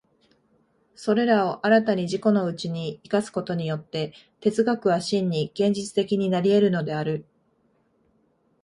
[0.95, 7.23] それらを新たに自己のうちに生かすことによって、哲学は真に現実的になり得るのである。